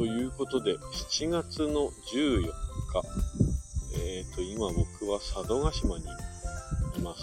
[0.00, 2.52] ということで、7月の14日、
[4.02, 6.04] えっ、と、今僕は佐渡島に
[6.96, 7.20] います。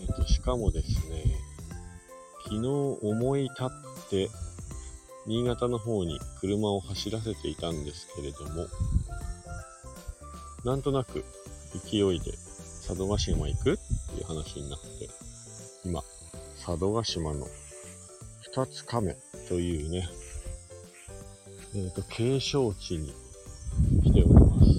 [0.00, 1.24] えっ、と、しかもですね、
[2.44, 2.68] 昨日
[3.02, 4.30] 思い立って、
[5.26, 8.68] 新潟の方に車を走らせていたんですけれども、
[10.64, 11.24] なんとなく
[11.84, 12.30] 勢いで
[12.86, 13.76] 佐渡島行くっ
[14.14, 15.10] ていう話になって、
[15.84, 16.04] 今、
[16.64, 17.48] 佐渡島の
[18.54, 19.16] 二つ亀
[19.48, 20.08] というね、
[21.74, 23.14] えっ、と、景勝地に
[24.02, 24.72] 来ております。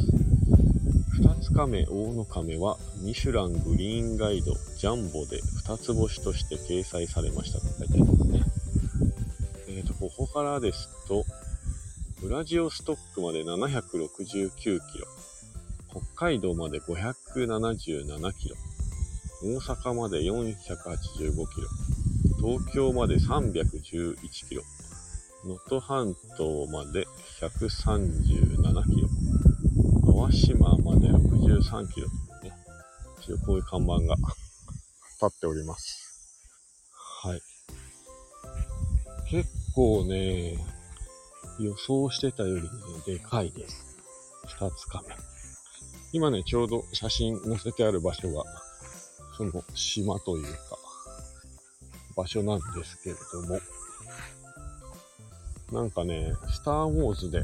[1.24, 8.44] 二つ亀大野亀は、ミシュラングリーンガイドジャンボで二つ星として掲載されましたと書いてありますね。
[9.70, 11.26] えっ、と、ここからですと、
[12.22, 14.80] ウラジオストックまで769キロ、
[15.90, 18.56] 北海道まで577キロ、
[19.42, 21.48] 大阪まで485キロ、
[22.40, 24.16] 東京まで311
[24.48, 24.62] キロ、
[25.46, 27.06] 能登半島まで
[27.42, 29.10] 137キロ、
[30.14, 32.08] 淡島まで63キロ
[32.40, 32.54] というね、
[33.22, 34.16] 一応こういう看板が
[35.22, 36.48] 立っております。
[37.24, 37.42] はい。
[39.30, 40.58] 結構ね、
[41.60, 42.70] 予想してたよりね、
[43.06, 43.98] でかいです。
[44.46, 45.08] 二つ亀。
[46.14, 48.44] 今ね、ちょうど写真載せてある場所が、
[49.38, 50.78] その島というか、
[52.16, 53.60] 場所なんですけれども、
[55.74, 57.42] なんかね、スター・ウォーズで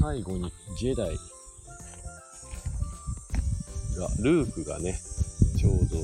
[0.00, 1.16] 最後にジェダイ
[3.98, 5.00] が、ルークがね、
[5.58, 5.96] ちょうど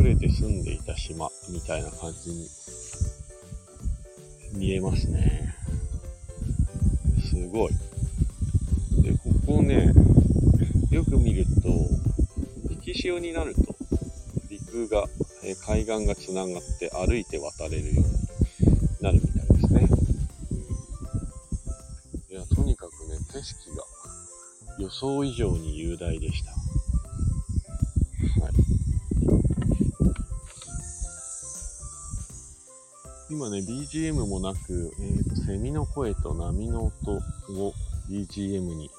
[0.00, 2.48] 隠れて住んでいた島みたいな感じに
[4.54, 5.54] 見えますね。
[7.30, 7.72] すごい。
[9.02, 9.92] で、ここね、
[10.90, 11.68] よく見ると、
[12.70, 13.76] 引き潮になると、
[14.50, 15.08] 陸が、
[15.64, 18.04] 海岸がつながって歩いて渡れるように
[19.00, 19.43] なるみたい
[24.84, 26.50] 予想以上に雄大でした。
[26.50, 26.56] は
[28.50, 28.52] い。
[33.30, 37.22] 今ね、BGM もなく、えーと、セミの声と波の音を
[38.10, 38.90] BGM に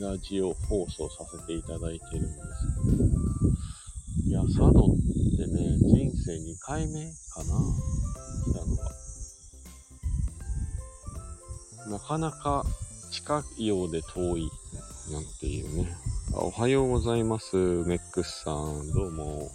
[0.00, 2.36] ラジオ放送させていただいてるんです
[2.90, 3.04] けど、
[4.26, 4.96] いや、佐渡っ
[5.36, 7.54] てね、人生2回目かな
[8.46, 8.90] 来たのが。
[11.88, 12.66] なかなか
[13.10, 14.50] 近いようで遠い
[15.10, 15.96] なんていうね。
[16.34, 18.92] あおはようございます、メックスさん。
[18.92, 19.50] どうも。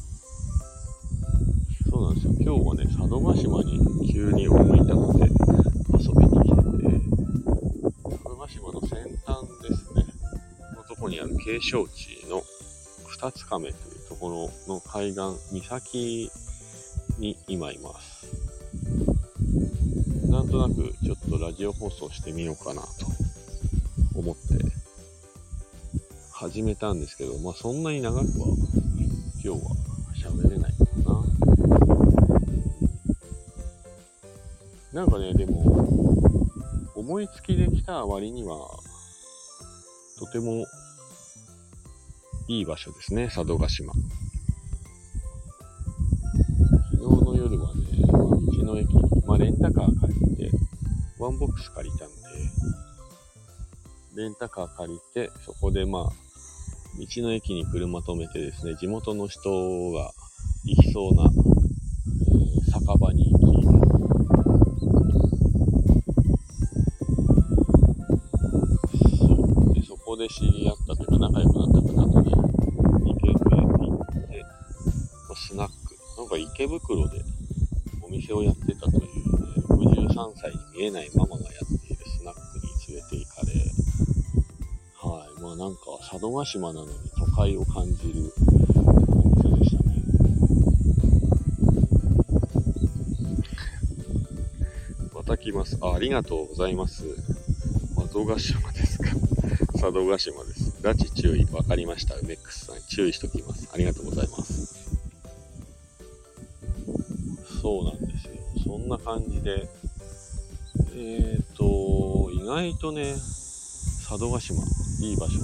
[1.90, 2.34] そうなんですよ。
[2.40, 4.98] 今日はね、佐渡島に急に思い立って
[6.02, 6.98] 遊びに来てて、
[8.04, 8.90] 佐渡島の先
[9.24, 10.06] 端ですね。
[10.76, 12.42] のとこにある景勝地の
[13.06, 14.30] 二つ亀というとこ
[14.68, 15.22] ろの海岸、
[15.52, 16.32] 岬
[17.20, 18.26] に今います。
[20.28, 23.13] なんとなくちょっとラジオ放送してみようかなと
[24.16, 24.42] 思って
[26.32, 28.48] 始めたんですけど、まあそんなに長くは
[29.44, 29.76] 今日は
[30.16, 30.86] 喋れないか
[34.94, 35.02] な。
[35.02, 35.64] なんかね、でも
[36.96, 38.58] 思いつきで来た割には
[40.20, 40.66] とても
[42.48, 43.94] いい場所ですね、佐渡島。
[46.92, 50.52] 昨日の夜はね、道の駅に、まあ、レンタカー借りて、
[51.20, 52.23] ワンボックス借りたんで、
[54.16, 59.50] レンタカー借りて、そこでまあ、道の駅に車止めてですね、地元の人
[59.92, 60.12] が
[60.66, 63.64] 行きそうな、えー酒場に行き、
[69.18, 72.32] そでそこで知り合ったというか仲良くなった方とね、
[73.08, 74.46] 池袋に行って、
[75.28, 75.74] まあスナック、
[76.20, 77.24] なんか池袋で
[78.04, 79.08] お店をやってたという、ね、
[79.70, 82.64] 63歳に見えないママがやっているスナックに
[82.94, 83.73] 連れて行かれ、
[85.44, 88.34] まあなんか佐渡島なのに都会を感じる
[88.78, 90.02] お店でしたね。
[95.14, 95.78] また来ます。
[95.82, 97.04] あ、ありがとうございます。
[97.98, 99.10] 佐渡島ですか。
[99.74, 100.78] 佐渡島です。
[100.82, 101.46] 拉致注意。
[101.52, 102.16] わかりました。
[102.24, 103.68] メックスさん、注意しときます。
[103.74, 104.98] ありがとうございます。
[107.62, 108.34] そうなんですよ。
[108.64, 109.68] そんな感じで、
[110.96, 114.64] えっ、と、意外とね、佐渡島、
[115.04, 115.38] いい場所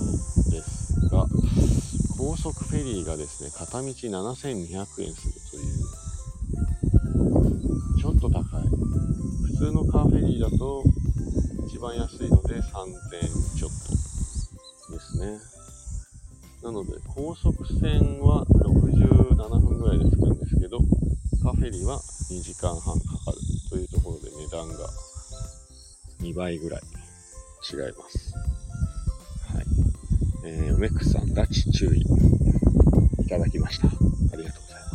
[0.50, 1.28] ですが、
[2.18, 5.80] 高速フェリーがですね、片道7200円するという、
[8.00, 8.44] ちょっと高い。
[9.52, 10.82] 普通のカーフェリーだと、
[11.68, 13.28] 一番安いので3000円
[13.58, 13.72] ちょっ
[14.88, 15.38] とですね。
[16.64, 20.80] なので、高速船は67分ぐらいで着くんですけど、
[21.44, 22.00] カーフェリーは
[22.32, 23.38] 2時間半かかる
[23.70, 24.90] というところで値段が
[26.22, 26.82] 2倍ぐらい
[27.70, 28.29] 違います。
[30.46, 32.02] えー、梅クさん、拉致注意。
[32.02, 32.06] い
[33.28, 33.88] ただきました。
[33.88, 34.90] ありがとうございま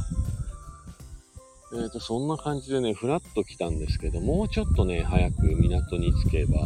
[1.70, 1.74] す。
[1.74, 6.58] えーと、そんな感じでね、ふらっと来たんですけど、もうちょっとね、早く港に着けば、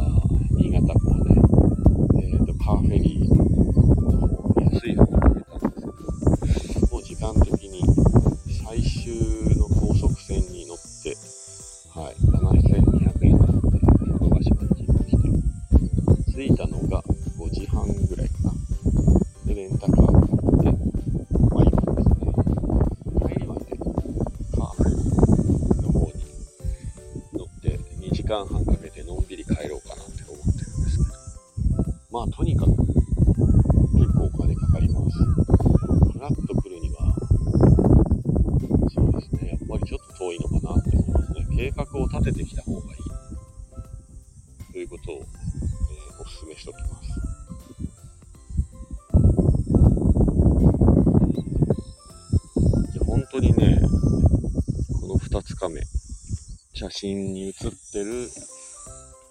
[0.51, 1.41] 新潟港ね、
[2.23, 3.48] えーと、カーフェリー
[28.29, 31.09] 間半かけてのんびり帰ろうかなって思ってるんですけど、
[32.11, 35.17] まあとにかく結構お金かかります。
[35.17, 37.15] フラッと来るには、
[38.93, 41.47] そうですね、やっぱりちょっと遠いのかなって思いますね。
[41.57, 44.73] 計画を立ててきた方がいい。
[44.73, 45.25] ということを、えー、
[46.21, 47.09] お勧めしておきます。
[53.07, 53.81] 本当にね、
[55.01, 55.81] この2つカメ、
[56.79, 58.29] 写真に写ってる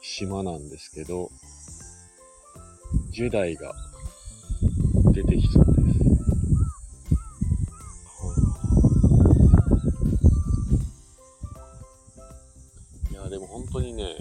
[0.02, 1.30] 島なんですけど、
[3.14, 3.74] 10代が
[5.14, 5.78] 出てきそうです。
[13.12, 14.14] いや、でも本当にね、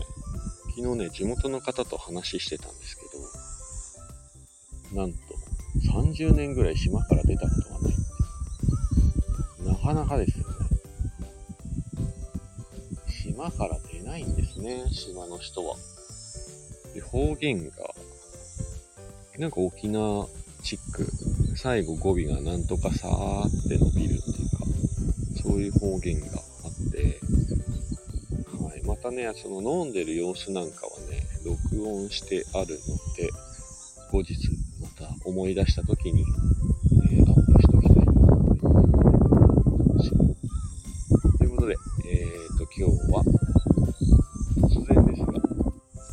[0.77, 3.01] 昨日ね、地元の方と話してたんですけ
[4.95, 5.19] ど、なんと、
[5.91, 7.95] 30年ぐらい島から出たことがないっ
[9.65, 9.69] て。
[9.69, 10.56] なかなかですよね。
[13.38, 15.75] 島から出ないんですね、島の人は。
[16.95, 17.72] で、方言が、
[19.38, 20.25] なんか沖縄
[20.63, 21.06] チック、
[21.56, 27.19] 最後語尾がなんとかさーって伸びるっていうか、そういう方言があって、
[28.63, 33.30] はいまたね、その飲んでる様子なんかはね、録音してあるので、
[34.12, 34.34] 後日
[34.81, 36.25] また思い出した時に、
[37.12, 38.12] えー、アップしておきたいと
[38.68, 40.10] 思います。
[41.38, 41.75] ということで、
[42.10, 43.24] えーと、今日は、
[44.69, 45.33] 突然ですが、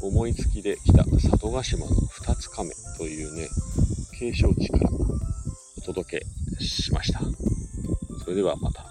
[0.01, 3.51] 思いつきで来た里ヶ島の2つ亀というね、
[4.19, 4.91] 景勝地から
[5.77, 7.21] お届けしました。
[8.25, 8.87] それではまた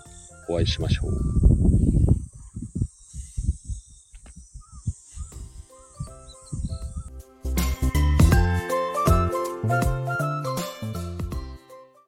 [0.47, 1.52] お会いしましょう。